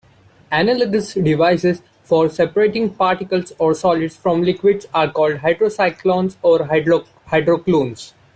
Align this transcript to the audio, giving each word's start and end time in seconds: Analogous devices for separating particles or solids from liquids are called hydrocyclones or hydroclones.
Analogous 0.51 1.13
devices 1.13 1.83
for 2.01 2.27
separating 2.27 2.89
particles 2.89 3.53
or 3.59 3.75
solids 3.75 4.15
from 4.17 4.41
liquids 4.41 4.87
are 4.95 5.11
called 5.11 5.35
hydrocyclones 5.35 6.37
or 6.41 6.57
hydroclones. 6.61 8.13